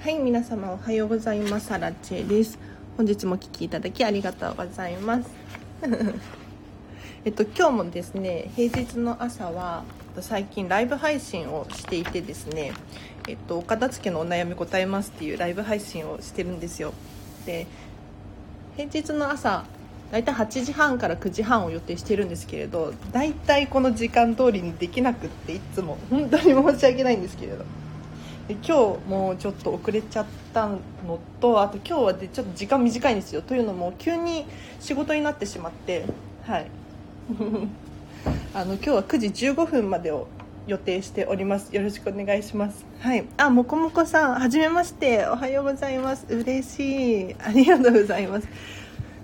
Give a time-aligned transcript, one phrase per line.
[0.00, 1.72] はい皆様おはようございます。
[1.72, 2.58] アラチェです。
[2.96, 5.28] 本日もお聞きいただきありがとうございます。
[7.24, 9.82] えっと今日もですね平日の朝は
[10.20, 12.72] 最近ライブ配信をしていてですね
[13.26, 16.92] えっとお片付けのお悩み答えますっていうライブ配信をしてるんですよ。
[17.44, 17.66] で
[18.76, 19.64] 平日の朝
[20.12, 25.98] 大体8時半から9時半を予定してるんですけれど大体この時間通りにできなくっていつも。
[26.10, 27.64] 本当に申し訳ないんですけれど。
[28.48, 28.74] で今日
[29.08, 30.78] もちょっと遅れちゃったの
[31.40, 33.42] とあと今日はでちょっと時間短いんですよ。
[33.42, 34.46] というのも急に
[34.80, 36.04] 仕事になってしまって。
[36.44, 36.66] はい。
[38.54, 40.28] あの今日は9時15分までを
[40.66, 41.74] 予定しております。
[41.74, 42.84] よろしくお願いします。
[43.00, 43.24] はい。
[43.36, 45.26] あもこもこさんはじめまして。
[45.26, 46.26] おはようございます。
[46.28, 47.36] 嬉しい。
[47.38, 48.48] ありがとうございます。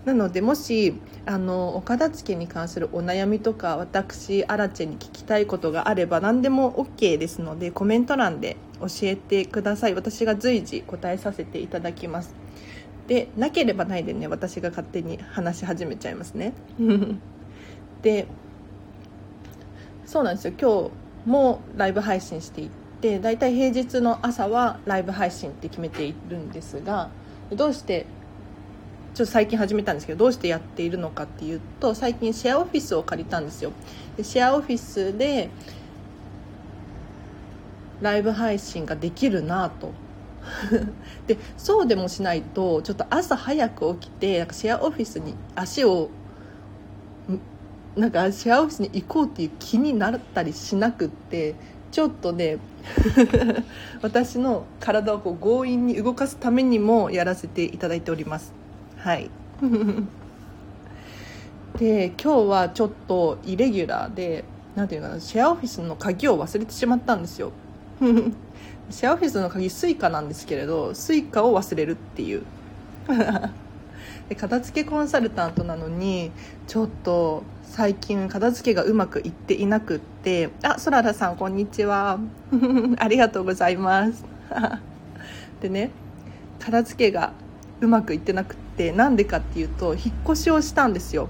[0.04, 0.94] なのでもし
[1.26, 9.94] あのお片付けに関するお悩みとか私アラチェに聞きたいことがあれば何でも OK ですのでコメント欄で教えてください。
[9.94, 12.34] 私が随時答えさせていただきます。
[13.06, 16.52] でなければないでね私が勝手に話し始めちゃいますね。
[18.02, 18.26] で
[20.04, 20.54] そうなんですよ。
[20.60, 20.90] 今
[21.24, 27.10] 日もライブ配信していってだいたい平日の朝はライブ配信って決めているんですが
[27.50, 28.06] どうして
[29.14, 33.72] ちょっと最近始めたんですけどどうしてやっているのかっていうと最近シェアオフィスを借りたんですよ。
[34.16, 35.50] でシェアオフィスで
[38.00, 39.90] ライブ配信ができるなと。
[41.28, 46.08] でそうでもしないとちょっと朝早く起きてなんかシェアオフィスに足を
[47.94, 51.54] なんかシェアオフィスに行こうっていう気になったりしなくって
[51.90, 52.56] ちょっとね
[54.00, 58.61] 私の体をこう強引に動かすためにもやらせていただいております。
[59.02, 59.28] はい。
[61.76, 64.44] で今日はちょっとイレギュラーで
[64.76, 67.50] 何ていうかなシェアオフィスの鍵を忘れてしまったんですよ。
[68.90, 72.42] シェアオフィスの鍵 Suica なんですけれど Suica を忘れるっていう。
[74.28, 76.30] で片付けコンサルタントなのに
[76.68, 82.20] ちょっと最近片付けがうまくいっていなくってあそららさんこんにちは。
[82.98, 84.24] ありがとうございます。
[85.60, 85.90] でね
[86.60, 87.32] 片付けが
[87.82, 91.28] うまくいってなくってなんでかっていうと引っ越しをしたんですよ。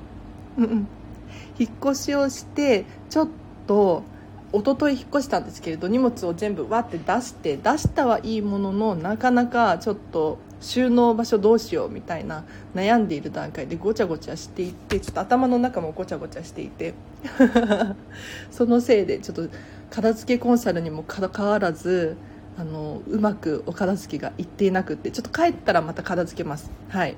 [1.59, 3.29] 引っ越しをしてちょっ
[3.67, 4.03] と
[4.53, 16.93] 一昨日引っ越したんですけれど荷物を全部わって出して出したはいいもののなかなかちょっと収納場所どうしようみたいな悩んでいる段階でごちゃごちゃしていてちょっと頭の中もごちゃごちゃしていて
[18.53, 19.49] そのせいでちょっと
[19.91, 22.17] 片付けコンサルにもかかわらず
[22.59, 26.71] あのうまくお片付けがいっていなくってちょっと帰ったらまた片付けます。
[26.89, 27.17] はい。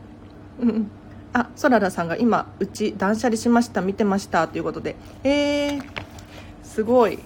[0.60, 0.90] うん
[1.32, 4.94] あそららさんが今うち断捨離しました見てましたということで。
[5.24, 5.82] えー、
[6.62, 7.18] すごい。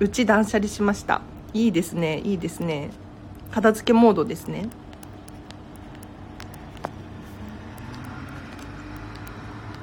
[0.00, 1.20] うち断捨離しました。
[1.52, 2.20] いいですね。
[2.20, 2.90] いいですね。
[3.50, 4.68] 片付けモードですね。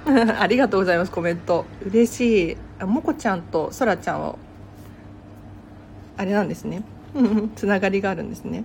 [0.39, 1.65] ありがとうございますコメント。
[1.85, 2.57] 嬉しい。
[2.79, 4.35] あもこちゃんとそらちゃんは
[6.17, 6.83] あれなんですね。
[7.55, 8.63] つながりがあるんですね。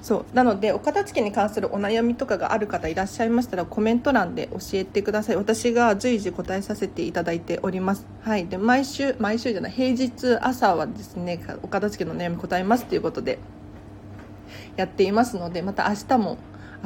[0.00, 5.36] そうなのでお片付けに関するお悩みとかがある方いらっしゃいましたらコメント欄で教えてください。
[5.36, 8.06] 私が随時答えさせていただいております。
[8.22, 13.38] はいで毎週毎週じゃない平日朝はですねお片付けの悩み答えますということで
[14.76, 16.38] やっていますのでまた明日も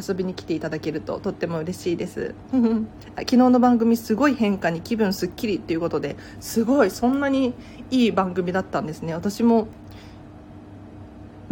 [0.09, 2.34] 遊びに来ていただけるととっても嬉しいです。
[3.16, 7.54] 昨日の番組すごい変化に気分すっきりっていうことですごいそんなに
[7.91, 9.12] いい番組だったんですね。
[9.12, 9.69] 私も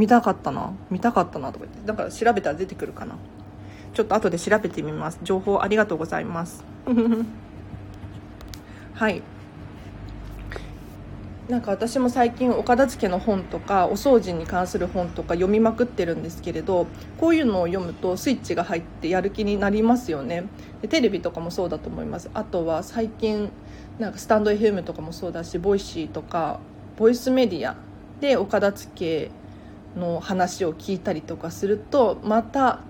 [0.01, 0.73] 見たかったな。
[0.91, 1.87] 見たかったなとか言って。
[1.87, 3.17] だから調べたら出てくるかな。
[3.93, 5.19] ちょっと後で調べてみます。
[5.23, 6.65] 情報ありがとうございます。
[8.95, 9.21] はい。
[11.51, 16.87] なんか私も最近お片付けの本とかお掃除に関する本とか読みまくってるんですけれど
[17.19, 20.45] こういうのを読むとスイッチが入ってやる気になりますよね。
[20.81, 22.31] でテレビとかもそうだと思います。
[22.33, 23.51] あとは最近
[23.99, 26.61] なんかスタンド FM とかもそうだし Voicy とか
[26.97, 27.77] ボイスメディア
[28.21, 29.31] でお片付け
[29.97, 32.81] の話を聞いたりとかするとまた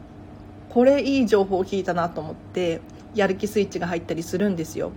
[0.68, 2.80] これいい情報を聞いたなと思って
[3.14, 4.92] やる気スイッチが入ったりするんですよ。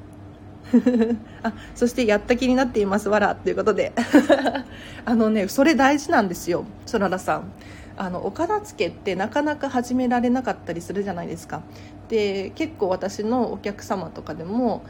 [1.44, 3.92] あそしてやった気になっていますわらということで。
[5.06, 7.52] あのねそれ大事なんですよそららさん。
[7.96, 11.62] あのお片付けってなかなか始められなかったりするじゃないですか。
[12.10, 14.84] で結構私のお客様とかでも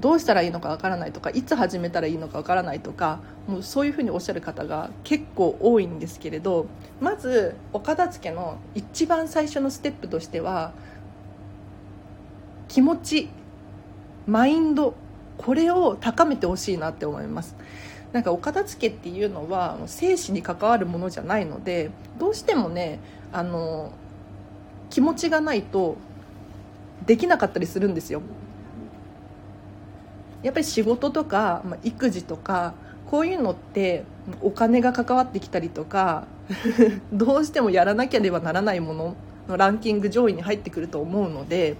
[0.00, 6.66] どうしたらいいのかわからないとかいつ始めたらいいのかわからないとかもうそういうふうにおっしゃる方が結構多いんですけれど
[7.00, 10.72] まずお片付けの一番最初のステップとしては
[12.68, 13.28] 気持ち
[14.26, 14.94] マインド
[15.36, 17.56] これを高めてほしいなって思います。
[18.12, 22.98] なんかお片付けっていうのは生死に関わるものじゃないのでどうしてもね
[23.32, 23.92] あの
[24.90, 25.96] 気持ちがないと
[27.06, 28.20] できなかったりするんですよ。
[30.42, 32.74] やっぱり仕事とか、まあ、育児とか
[33.10, 34.04] こういうのって
[34.40, 36.26] お金が関わってきたりとか
[37.12, 39.16] どうしてもやらなければならないもの
[39.48, 41.76] のランキング上位に入ってくると思うので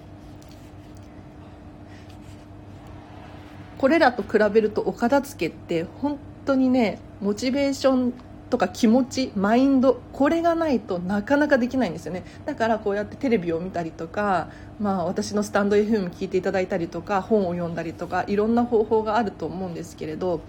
[3.78, 8.12] これらと比べるとお片付けって本当にねモチベーション
[8.50, 12.24] とか気持ちマインドこれがないとなかなかできないんですよね。
[12.44, 14.48] だからこうやってテレビを見たりとか、
[14.80, 20.40] まあ、私のスタンド FM 聞いていただいたりとか本を読んだりとかいろんな方法があると思うんですけれど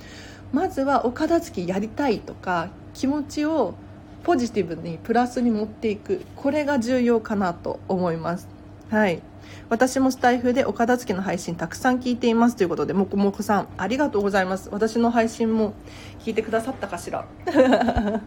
[0.51, 3.75] まずはお片付けやりたいとか気持ちを
[4.23, 8.47] ポジティブにプラスに持っていくこれが重要かなと思います。
[8.89, 9.21] はい。
[9.69, 14.69] 私もスタイフでお片付けの配信たくさん聞いていますということでもこもこさんありがとうございます。
[14.71, 15.73] 私の配信も
[16.19, 17.25] 聞いてくださったかしら？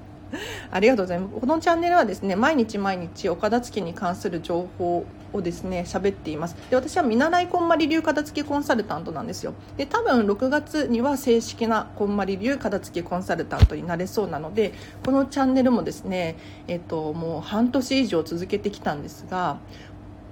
[0.72, 1.34] ありがとうございます。
[1.40, 6.56] このチャンネルはですね毎日毎日お片付けに関する情報をですね喋っています。
[6.70, 9.54] で私は見習いこんまり流片付けコンサルタントなんですよ。
[9.76, 14.72] で多分6月には正式なこんまり流片付けコンサルタントになれそうなので
[15.04, 16.36] このチャンネルもですね
[16.66, 19.58] えっともう半年以上続けてきたんですが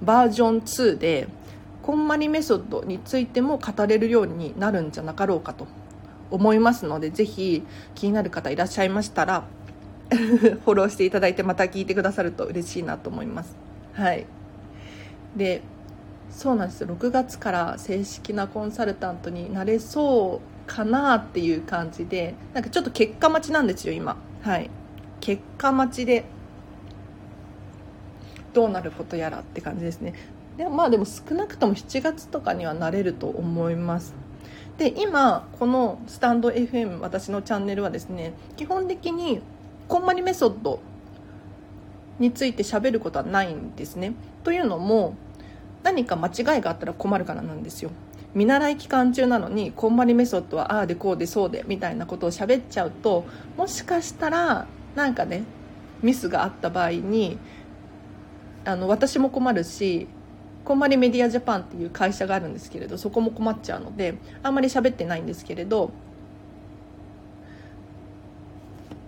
[0.03, 1.27] バージョン2で
[1.81, 5.67] こんまりメソッドについても語れるようになるんじゃなかろうかと
[6.31, 7.63] 思いますのでぜひ
[7.95, 9.43] 気になる方いらっしゃいましたら
[10.09, 13.55] フォローしていただいてまた聞いてくださると嬉しいなと思います。
[13.93, 14.25] はい。
[15.35, 15.61] で
[16.29, 24.17] そうなんです6月から正式なコンサルタントになれそうかなっていう感じでなんかちょっと結果待ちなんですよ今。
[24.41, 24.69] はい。
[25.19, 26.25] 結果待ちで
[28.53, 30.13] どうなることやらって感じですね。
[30.57, 34.13] でまあでも少なくとも7月とかにはなれると思います。
[34.77, 39.41] で今このスタンド FM 私のチャンネルはですね基本的に
[39.87, 40.79] こんまりメソッド
[42.19, 44.13] について喋ることはないんですね。
[44.43, 45.15] というのも
[45.83, 47.91] 何か間違いがあったら困るからなんですよ。
[48.33, 53.25] 見習い期間中なのにこんまりメソッドはああでこうでそうでみたいなことを喋っちゃうと
[53.57, 54.65] もしかしたら
[54.95, 55.43] なんかね
[56.01, 57.37] ミスがあった場合に
[58.65, 60.07] あの私も困るし
[60.63, 65.91] こんまりメディアジャパンっていう会社があるんですけれどそこも困っちゃうのであんまり喋ってないんですけれど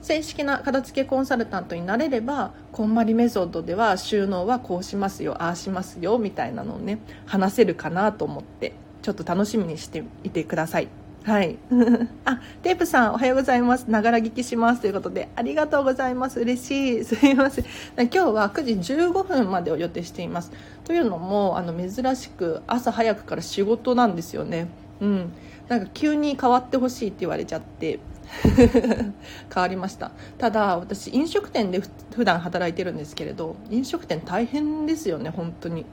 [0.02, 11.05] 正式な片付けコンサルタントになれればこんまりメソッドでは収納はこうしますよああしますよみたいなのをね話せるかなと思ってちょっと楽しみにしていてください。
[11.26, 11.58] はい。
[12.24, 13.90] あ、テープさん、おはようございます。
[13.90, 14.82] ながら聞きします。
[14.82, 16.40] ということで、ありがとうございます。
[16.40, 17.04] 嬉しい。
[17.04, 17.66] すいません。
[17.98, 20.52] 今日は9時15分までを予定しています。
[20.84, 24.68] というのも、あの、珍しく朝早くから仕事なんですよね。
[25.02, 25.32] うん。
[25.68, 27.98] なんか急に変わってほしいって言われちゃって、
[28.44, 29.14] 変
[29.56, 31.80] わりましたただ私飲食店で
[32.16, 35.86] 普段働いてるんですけれど飲食店大変ですよね本当に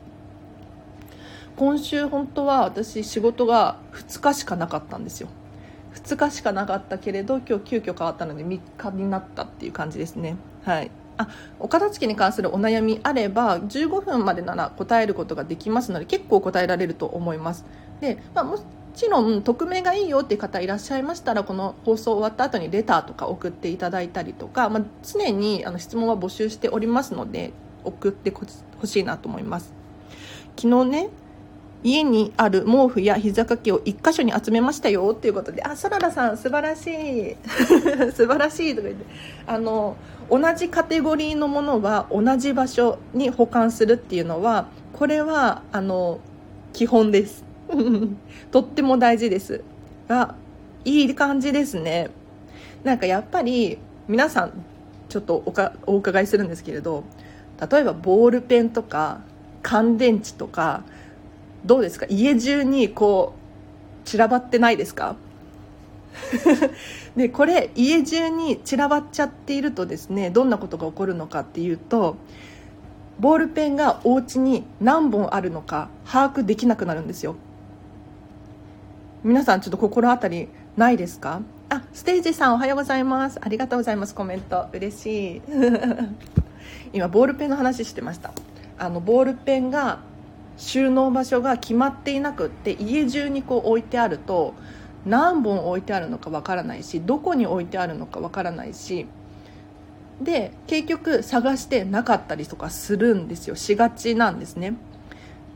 [1.57, 5.29] 今週本当は私仕事が2日しかなかったんですよ。
[5.95, 10.37] 2日しかなかったけれど今日急遽変わったので3日になったっていう感じですね。
[10.65, 10.91] はい。
[11.19, 11.29] あ
[11.61, 17.65] お片付けに関するお悩みあれば15分までなら答えることができますので結構答えられると思います。
[18.01, 18.59] で、まあ、も
[18.95, 27.53] ちろん匿名がいいよっていう方いらっしゃいましたらこの放送終わった後にレターとか送っていただいたりとか、まあ、常にあの質問は募集しておりますので
[27.85, 28.33] 送って
[28.81, 29.73] ほしいなと思います。
[30.57, 31.09] 昨日ね
[31.85, 37.37] 家にある毛布や膝掛けを1箇所に集めましたよっていうことで、あ、そららさん素晴らしい。
[38.15, 39.05] 素晴らしいとか言って、
[39.47, 39.97] あの、
[40.31, 46.21] 同じカテゴリーのものは同じ場所に保管するっていうのは、これは、あの、
[46.73, 47.45] 基本です。
[48.53, 49.63] とっても大事です。
[50.09, 50.37] が、
[50.85, 52.11] いい感じですね。
[52.85, 54.53] なんかやっぱり、皆さん、
[55.09, 55.43] ちょっと
[55.87, 57.05] お伺いするんですけれど、
[57.71, 59.21] 例えばボールペンとか、
[59.63, 60.83] 乾電池とか、
[61.65, 62.07] どうですか？
[62.09, 63.35] 家中にこ
[64.05, 65.17] う散らばってないですか？
[67.17, 72.17] で これ家中に散らばっちゃっているとですねどんなことが起こるのかっていうと
[73.19, 77.37] ボールペンがお家に何本あるのか把握できなくなるんですよ。
[79.25, 81.41] 皆さんちょっと心当たりないですか？
[81.69, 83.39] あステージさんおはようございます。
[83.41, 84.15] ありがとうございます。
[84.15, 84.67] コメント。
[84.73, 85.43] 嬉しい。
[86.93, 88.33] 今ボールペンの話してました。
[88.79, 90.01] あのボールペンが
[90.57, 94.55] 収納場所が決まっていなくって家中にこう置いてあると
[95.05, 99.07] 何本置いてあるのかわからないしどこに置いてあるのかわからないし
[100.21, 103.57] で結局探してなかったりとかするんですよ。
[103.57, 104.75] しがちなんですね。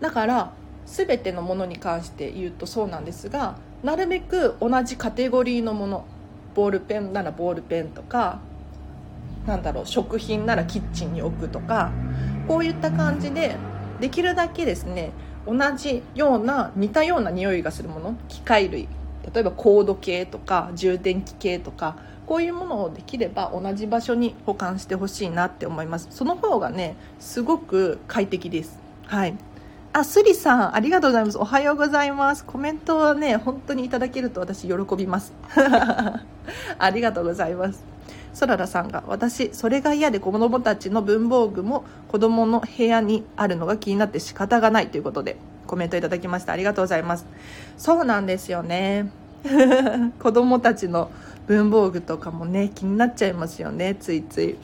[0.01, 0.53] だから
[0.87, 6.05] 全てのものに関して言うとそうなんですがなるべく同じカテゴリーのもの
[6.55, 8.41] ボールペンならボールペンとか
[9.47, 11.93] なんだろう食品ならキッチンに置くとか
[12.49, 13.57] こういった感じで
[14.01, 15.13] できるだけですね
[15.47, 18.89] 同じような似たような匂いがするもの機械類
[19.35, 26.09] 例えばコード系とか充電器系とかこういうものをできれば同じ場所に保管してほしいなって思います。
[26.11, 28.79] その方がねすごく快適です。
[29.07, 29.37] はい。
[29.93, 31.39] あスリさんありがとうございます。
[31.39, 32.45] おはようございます。
[32.45, 35.33] コメントはね本当にいただけると私喜びます。
[36.79, 37.96] ありがとうございます。
[38.37, 46.53] そららさんが私それが嫌で子供たちの文房具も子供の部屋にあるのが気になって仕方がないということでコメントいただきました。
[46.53, 47.25] ありがとうございます。
[47.79, 49.11] そうなんですよね。
[50.21, 51.11] 子供たちの
[51.47, 54.59] 文房具とかもね気になっちゃいますよねついつい。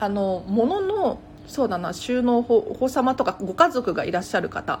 [0.00, 4.80] あの物のそうだな収納法お子様とかご家族がいらっしゃる方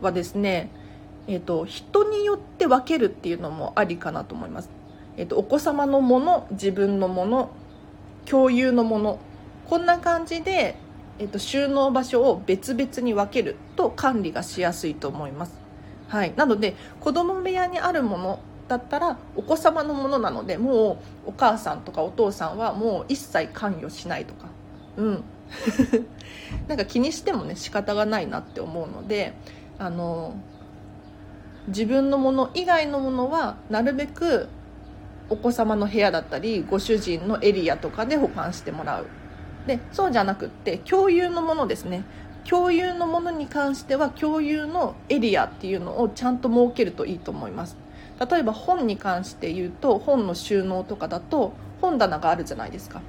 [0.00, 0.70] はですね
[1.28, 4.70] えーと、人によって分けるっていうのもありかなと思います、
[5.16, 7.50] えーと、お子様のもの自分のもの
[8.24, 9.18] 共有のもの
[9.68, 10.76] こんな感じで、
[11.18, 15.66] えーと収納場所を別々に分けると管理がしやすいと思います。
[16.08, 24.48] はい、なので子供部屋にあるものだったらお子様のものなのでもうお母さんとかお父さんはもう一切関与しないとか。
[24.96, 25.24] うん。
[26.66, 29.34] なんか気にしてもね仕方がないなって思うので
[29.78, 30.34] あの
[31.68, 34.48] 自分のもの以外のものはなるべく
[35.28, 39.06] お子様の部屋だったりご主人のエリアとかで保管してもらう。
[39.66, 42.04] でそうじゃなくって共有のものですね。
[42.48, 47.76] 共有のものに関しては共有のエリアっていうのをちゃんと設けるといいと思います。
[48.30, 53.02] 例えば本に関して言うと本の収納とかだと本棚があるじゃないですか。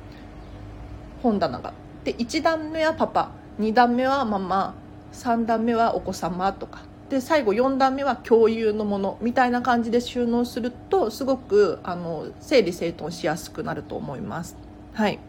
[1.22, 1.74] 本棚が。
[2.04, 4.74] で1段目はパパ2段目はママ
[5.14, 6.82] 3段目はお子様とか。
[7.10, 14.58] で最後4段目は共有のものみたいな感じで収納するとすごくあの整理整頓しやすくなると思います。
[14.94, 15.20] はい。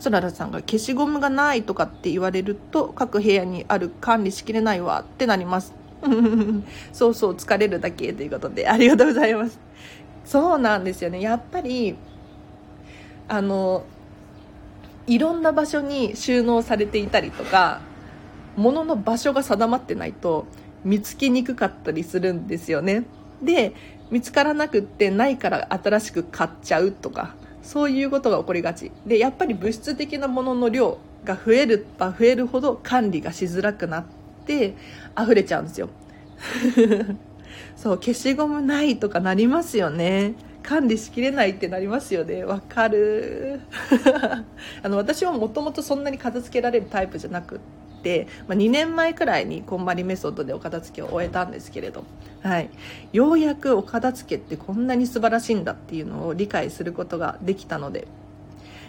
[0.00, 5.72] そららさんが消しゴムがないとかって言われると各部屋にある管理しきれないわってなります。
[6.92, 9.58] そうそう疲れるだけということでありがとうございます。
[10.24, 11.20] そうなんですよね。
[11.20, 11.96] やっぱり
[13.28, 13.84] あの
[15.06, 17.80] いろんな場所に収納されていたりとか
[18.56, 20.46] 物の場所が定まってないと
[20.88, 23.04] 見つけにくかったりするんですよね。
[23.42, 23.74] で
[24.10, 28.90] 見つからなくってないから新しく買っちゃうとかそういうことが起こりがち。
[29.06, 34.04] でやっぱり物質的なものの量が増えるば増えるほど管理がしづらくなっ
[34.46, 34.74] て
[35.20, 35.90] 溢れちゃうんですよ。
[37.76, 40.34] そう消しゴムないとかなりますよね。
[40.62, 42.44] 管理しきれないってなりますよね。
[42.44, 43.60] わかる。
[44.82, 47.78] あの私はもともとそんなに片付けられるタイプじゃなくって、
[48.46, 52.04] まあ、2年前くらいにこんまりメソッドでお片付けを終えたんですけれど、
[52.42, 52.70] はい、
[53.12, 58.06] ようやくお片付けってこんなに素晴らしいんだっていうのを理解することができたので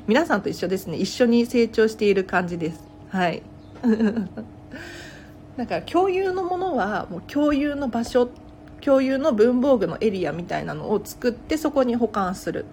[0.10, 0.98] 皆さんと一緒ですね。
[0.98, 2.84] 一緒に成長している感じです。
[3.10, 3.44] はい。
[5.56, 8.30] だから共有のものはもう共有の場所
[8.82, 12.66] 共有の文房具のエリアみたいなのを作ってそこに保管する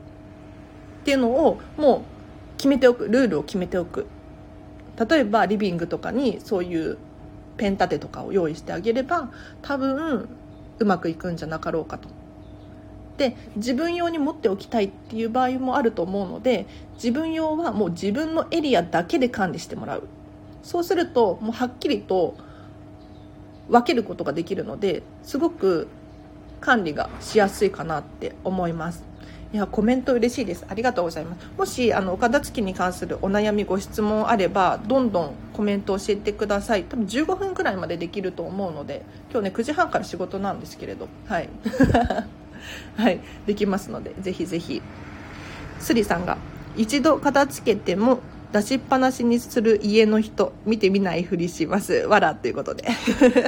[1.03, 4.07] っていうのをもう決めておくルールを決めておく。
[4.99, 6.99] 例えばリビングとかにそういう
[7.57, 9.31] ペン立てとかを用意してあげれば
[9.63, 10.29] 多分
[10.79, 12.09] うまくいくんじゃなかろうかと。
[13.17, 20.03] で自分用に持っておきたいっていう場合もあると思うので自分用はもう自分のエリアだけで管理してもらう
[20.63, 22.37] そうするともうはっきりと
[23.69, 25.89] 分けることができるのですごく
[26.61, 29.03] 管理がしやすいかなって思います
[29.53, 30.67] いやコメント嬉しいです。
[30.69, 31.47] ありがとうございます。
[31.57, 36.85] もしあのお片付けに関するお悩みご質問あればどんどんコメント教えてください。
[36.85, 41.09] 多分15分くらいまでできると思うので今日ね9時半から仕事なんですけれど。
[41.27, 41.49] はい。
[42.97, 43.21] はい。
[43.47, 44.83] できますのでぜひぜひ。
[45.79, 46.39] スリさんが
[46.77, 48.21] 一度片付けても
[48.53, 51.93] 出しっぱなしにする家の人見てみないふりします。
[52.07, 52.85] わらということで。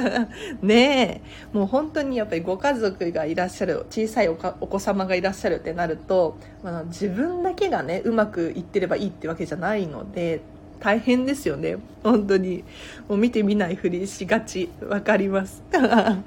[0.61, 1.21] ね
[1.53, 1.57] え。
[1.57, 10.41] もう本当にやっぱりご家族がいらっしゃる小さいお子様がいらっしゃるってなると、まあ、自分だけがねうまくいってればいいってわけじゃないので
[10.79, 11.77] 大変ですよね。
[12.03, 12.63] 本当に。
[13.07, 14.69] もう見てみないふりしがち。
[14.87, 15.61] わかります。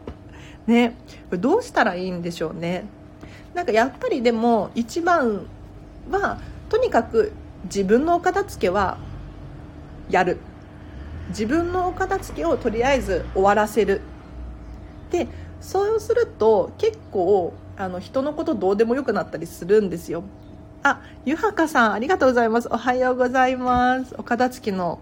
[0.66, 0.94] ね。
[1.30, 2.84] どうしたらいいんでしょうね。
[3.54, 5.46] なんかやっぱりでも一番
[6.10, 6.38] は
[6.68, 7.32] とにかく
[7.64, 8.98] 自分のお片付けは
[10.10, 10.38] やる。
[11.28, 14.00] 自分のお片付けをとりあえず終わらせる。
[15.10, 15.28] で
[15.60, 20.24] そうすると結構あの人のことどうでもよくなったりするんですよ。
[20.82, 22.68] あゆはかさんありがとうございます。
[22.70, 24.14] おはようございます。
[24.18, 24.98] お片付けの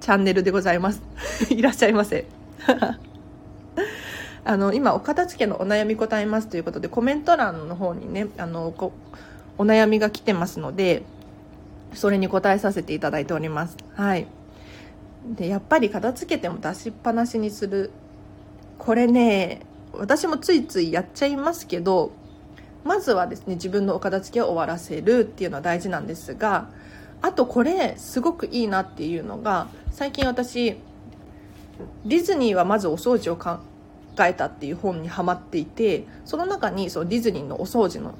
[0.00, 1.02] チャンネルでございます。
[1.52, 2.26] いらっしゃいませ。
[4.46, 8.92] あの今お片付けのお悩み答えますということでコメント欄の方にねあのこ
[9.56, 11.02] お悩みが来てますので
[11.94, 13.76] それに答えさせていただいております。
[13.94, 14.26] はい。
[15.36, 17.90] でやっぱり片付けても出しっぱなしにする。
[18.78, 19.60] これね
[19.92, 22.12] 私もついついやっちゃいますけど
[22.84, 26.68] まずはですね自分のお片付けを終わらせるっていうのは大事なんですが
[27.22, 30.76] あとこれすごくいいなっていうのが最近私
[32.04, 33.58] ディズニーはまずお掃除を考
[34.20, 38.14] えたっていう本にはまっていてその中にそのディズニーのお掃除の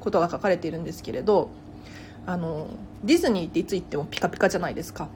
[0.00, 1.50] ことが書かれているんですけれど
[2.26, 2.68] あの
[3.04, 5.08] ディズニーっていつ行ってもピカピカじゃないですか。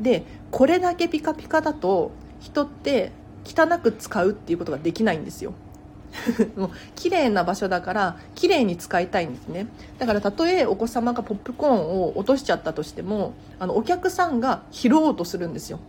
[0.00, 3.12] でこれだけピカピカだと人って
[3.44, 5.52] 汚く使うっていうことができないんですよ。
[6.56, 9.66] もう綺麗な場所だから綺麗に使いたいんですね。
[9.98, 15.80] だからたとえお子様がポップコーンを落としちゃったとしてもあのお客さんが拾おうとするんですよ。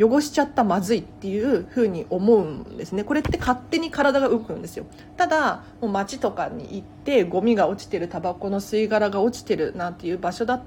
[0.00, 3.04] 汚しちゃったまずいっていう風に思うんですね。
[3.04, 4.86] これって勝手に体が動くんですよ。
[5.16, 10.62] ただもう街とかに行ってゴミが落ちてるタバコの吸い殻が落ちてるなんていう場所だっ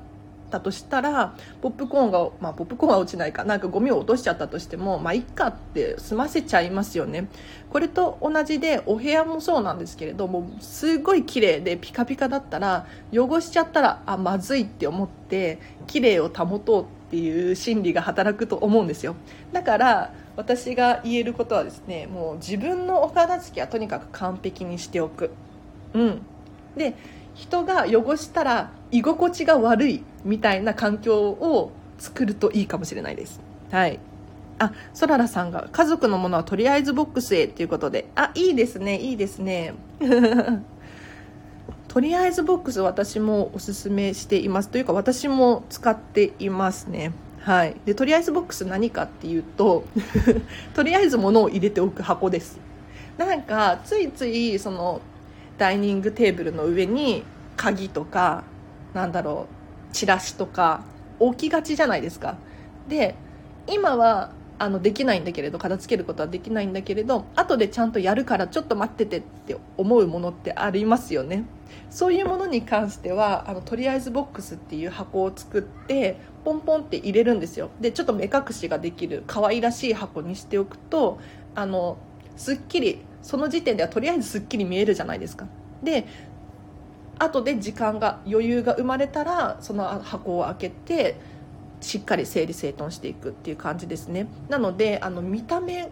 [0.51, 3.43] たとしたらポップコーンが、まあ、ポップコーンは落ちないか。
[3.43, 7.27] なんかゴミを落としちゃったとしてもまあいっかって済ませちゃいますよね。
[7.71, 19.17] これと同じでお部屋もそうなんですけれどもすごい綺麗でピカピカだったら汚しちゃったらあまずいって思って綺麗を保とうってっていう心理が働くと思うんですよ。
[19.51, 25.31] だから私が言えることはですねもう自分のお片付けはとにかく完璧にしておく。
[25.93, 26.21] うん。
[26.77, 26.95] で
[27.33, 33.39] 人が汚したら居心地が悪いみたいな環境を作るといいかもしれないです。
[33.71, 33.99] はい。
[34.59, 38.07] あそららさんが家族のものはとりあえずボックスへということで。
[38.15, 39.73] あいいですねいいですね。
[41.87, 44.69] とりあえずボックス私もおすすめしています。
[44.69, 47.11] というか私も使っていますね。
[47.39, 47.75] はい。
[47.85, 49.83] でとりあえずボックス何かっていうと
[50.75, 52.59] とりあえず物を入れておく箱です。
[53.17, 55.01] なんかついついその
[55.61, 57.23] ダイニングテーブルの上に
[57.55, 58.43] 鍵とか
[58.95, 59.45] なんだろ
[59.91, 60.83] うチラシとか
[61.19, 62.37] 置きがちじゃないですか。
[62.87, 63.13] で
[63.67, 71.43] 今はあのできないんだけれど片付けることはできないんだけれど後でちゃんとやるからちょっと待っててって思うものってありますよね。
[71.91, 77.69] そういうものに関してはあのとりあえずボックスっていう箱を作ってポンポンって入れるんですよ。
[77.79, 81.19] でちょっと目隠しができる可愛らしい箱にしておくと
[81.53, 81.97] あの
[82.35, 85.47] すっきりその時点ではとりあえずすっきり見えるじゃないですか。
[85.83, 86.05] で
[87.19, 91.15] 後で時間が余裕が生まれたらその箱を開けて
[91.79, 94.27] しっかり整理整頓していくっていう感じですね。
[94.49, 95.89] なのであの見た目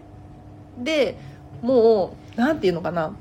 [0.77, 1.17] で
[1.61, 3.13] もう何て言うのかな。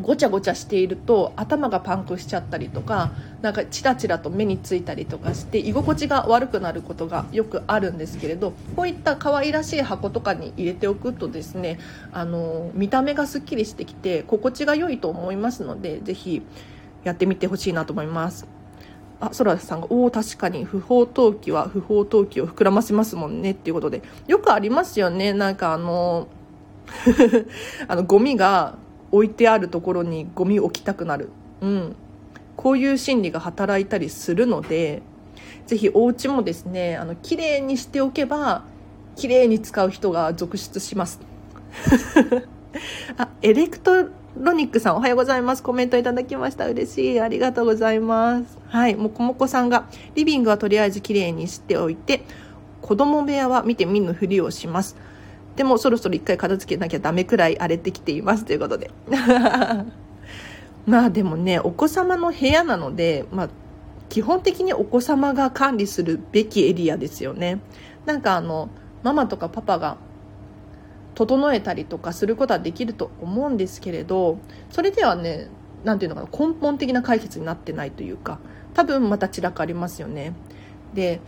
[0.00, 11.78] ごちゃごちゃしていると頭がパンクしちゃったりとかなんかチラチラと目についたりとかして居心地が悪くなることがよくあるんですけれどこういった可愛らしい箱とかに入れておくとですね
[12.12, 16.42] あの見た目がすっきりしてきて心地が良いと思いますのでぜひ
[17.04, 18.46] やってみてほしいなと思います。
[19.20, 24.02] あ、そらさんが、おお、確かに、不法投棄は不法投棄を膨らませますもんね、っていうことで。
[24.28, 26.28] よくありますよね、なんかあの、
[27.88, 28.76] あの、ゴミが
[29.10, 31.30] 置いてあるところにゴミ置きたくなる。
[31.60, 31.96] うん。
[32.56, 35.02] こういう心理が働いたりするので、
[35.66, 38.64] ぜひお家もですね、あの、綺麗にしておけば、
[39.16, 41.20] 綺麗に使う人が続出します。
[43.16, 45.62] あ、エレクトロニックさんおはようございます。
[45.62, 46.68] コメントいただきました。
[46.68, 47.20] 嬉しい。
[47.20, 48.58] ありがとうございます。
[48.68, 48.94] はい。
[48.94, 52.22] もこもこさんが、リビングはとりあえず綺麗にしておいて、
[52.80, 54.96] 子供部屋は見て見ぬふりをします。
[55.58, 58.44] でもそろそろ一回片付けなきゃダメくらい荒れてきています。
[58.44, 58.92] ということで。
[60.86, 63.48] まあでもね、お子様の部屋なので、まあ、
[64.08, 67.60] 基本的にお子様が管理するべきエリアですよね。
[68.06, 68.68] なんかあの、
[69.02, 69.96] ママとかパパが
[71.16, 74.38] 整えたりとかすることはできると思うんですけれど
[74.70, 75.48] それではね
[75.82, 78.38] 何ていうのかな根本的な解決になってないというか
[78.74, 80.32] 多分また散らかりますよね
[80.94, 81.20] で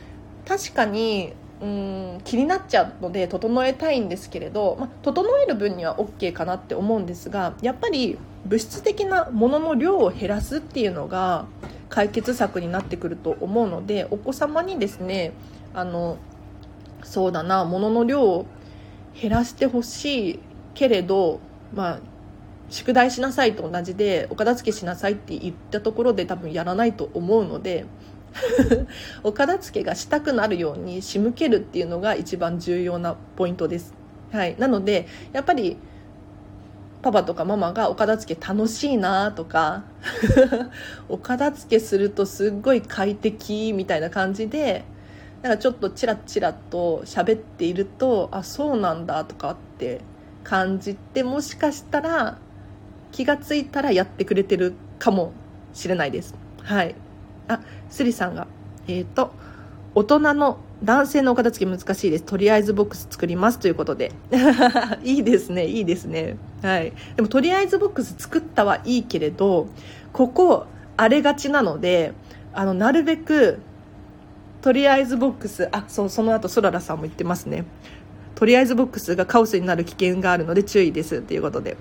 [0.47, 11.47] 確かにうん気になっちゃうので整えたいんですけれど、まあ、整える分には OK かなって思うんですがやっぱり物質的なものの量を減らすっていうのが
[11.91, 15.33] 解決策になってくると思うのでお子様にですね
[15.75, 16.17] あの
[17.03, 18.47] そうだな物の量を
[19.21, 20.41] 減らしてほしい
[20.75, 21.41] けれど、
[21.75, 22.01] まあ、
[22.71, 27.85] 宿題しなさいと同じでお片付けしなさいって言ったところで多分やらないと思うので
[29.23, 33.95] お片付けがしたくなるように仕向けるっていうのが一番重要なポイントです。
[34.33, 35.77] はい、なのでやっぱり
[37.03, 39.85] パパとかママがお片付け楽しいなとか
[41.09, 44.85] お片付けするとすっごい快適みたいな感じで
[45.43, 50.03] なんかちょっとチラチラと喋っているとあそうなんだとかって
[50.45, 52.39] 感じてもしかしたら
[53.13, 55.33] 気がついたらやってくれてるかも
[55.73, 56.35] しれないです。
[56.63, 56.95] はい。
[57.51, 57.61] あ
[57.91, 58.47] スリさんが
[58.87, 59.33] えっ、ー、と
[59.95, 62.25] 大人の男性のお片付け難しいです。
[62.25, 64.13] とりあえずボックス作りますということで。
[65.05, 66.37] いいですね、いいですね。
[66.63, 66.93] はい。
[67.17, 69.67] でもとりあえずボックス作ったはいいけれど、
[70.13, 72.13] ここ荒れがちなので、
[72.55, 73.59] あの、なるべく、
[74.63, 77.65] とりあえずボックス、あ、そう、その後、そららさんも言ってますね。
[78.35, 81.77] とりあえずボックスがカオスになる危険があるので注意ですということで。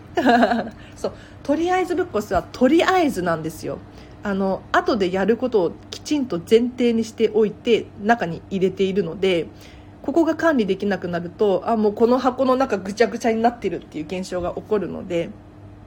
[0.97, 3.77] そう、とりあえずボックスはとりあえずなんですよ。
[4.23, 9.47] あの後でやることをきちんと前提にしておいて中に入れているので
[10.01, 15.29] ここが管理できなくなるとあもうこの箱の中ぐちゃぐちゃになってるっていう現象が起こるので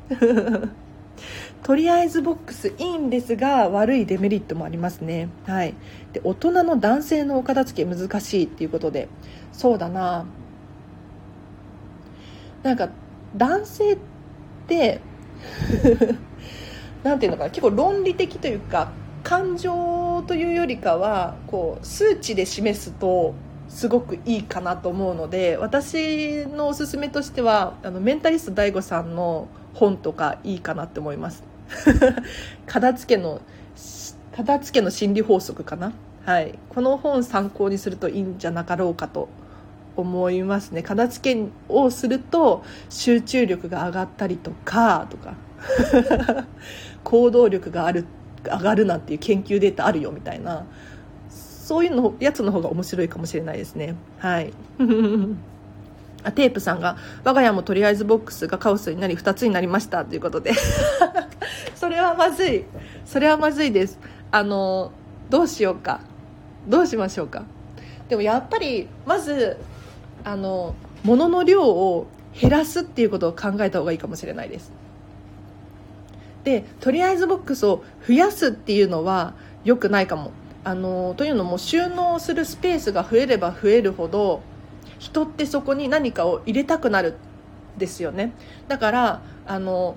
[1.63, 5.75] とりあえずボックスいいんですが悪いデメリットもありますね、はい、
[6.13, 9.09] で大人の男性のお片付け難しいっていうことで。
[9.53, 10.25] そうだな。
[12.63, 12.89] なんか
[13.37, 13.99] 男性っ
[14.67, 15.01] て
[17.03, 23.35] なんていうのかな結構論理的というか感情というよりかはこう数値で示すと
[23.69, 31.43] すごくいいかなと思うので私のおすすめとしてはあのメンタリスト DAIGO さんの本とかいいかなって思います。
[32.67, 33.41] 片付けの
[34.37, 35.93] 片付けの心理法則かな？
[36.27, 36.59] はい。
[36.69, 39.29] この本参考にするといいんじゃなかろうかと
[39.97, 40.83] 思いますね。
[40.83, 45.35] 片付けをすると集中力が上がったりとかとか。
[47.05, 48.05] 行動力がある
[48.45, 50.65] 上がるなんていう研究データあるよみたいな。
[51.29, 53.95] そういうのやつの方が面白いかもしれないですね。
[54.19, 54.53] はい。
[56.25, 60.53] あテープさんが我が家もとりあえずボックスがカオスになり2つになりましたということで。
[61.75, 62.65] それはまずい。
[63.07, 63.99] それはまずいです。
[64.31, 64.93] あの
[65.31, 66.01] どうしようか。
[66.69, 67.45] どうしましょうか。
[68.09, 69.57] でもやっぱりまず
[70.25, 72.07] あの物の量を
[72.39, 74.73] 減らすっていうことを考えた方がいいかもしれないです。
[76.45, 80.33] でとりあえずボックスを増やすっていうのは良くないかも。
[80.65, 84.43] あのというのも収納するスペースが増えれば増えるほど
[85.01, 87.17] 人ってそこに何かを入れたくなる
[87.77, 88.33] んですよね。
[88.69, 89.97] だからあの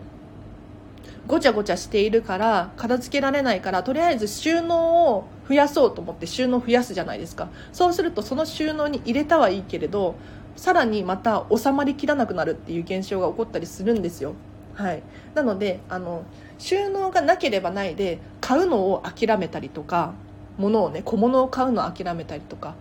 [1.27, 7.49] ごちゃごちゃしているから片付けられないからとりあえず収納を増やそうと思って収納増やすじゃないですか。
[7.71, 10.15] そうするとその収納に入れたはいいけれど
[10.55, 14.33] さらにまた収まりきらなくなるっていう現象が起こったりするんですよ。
[14.75, 16.23] はい、なのであの
[16.57, 20.13] 収納がなければないで買うのを諦めたりとか
[20.57, 22.75] 物をね小物を買うのを諦めたりとか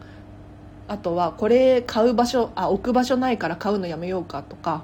[0.87, 4.83] あとはこれ買う場所あ置く場所ないから買うのやめようかとか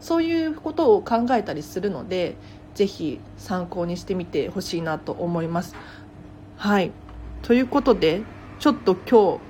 [0.00, 2.36] そういうことを考えたりするので
[2.74, 5.74] ぜひ参考にしてみてほしいなと思います。
[6.56, 6.92] はい。
[7.42, 8.22] ということで
[8.58, 9.40] ちょっと今日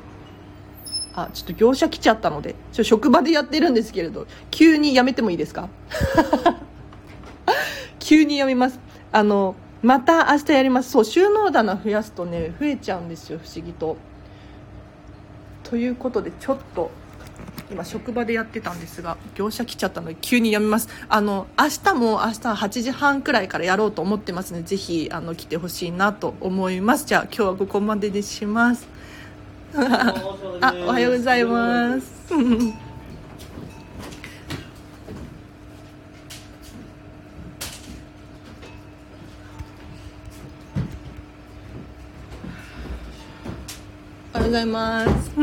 [1.15, 5.69] あちょっと業者来ちゃったのでちょ職場でやってるんですけれど急にやめてもいいですか？
[8.09, 8.81] 急に読みます。
[9.13, 10.93] あのまた明日やります。
[10.93, 13.99] そう収納棚増やすとね増えちゃうんですよ不思議と。
[15.63, 16.91] ということでちょっと
[17.71, 20.89] 今職場でやってたんですが業者来ちゃったので急にやめます。
[21.11, 27.05] あの明日も明日8時半くらいからやろうと思ってますのでぜひあの来てほしいなと思います。
[27.05, 28.89] じゃあ今日はここまででします。
[30.63, 32.88] あおはようございます
[44.49, 45.31] ございます。
[45.31, 45.35] し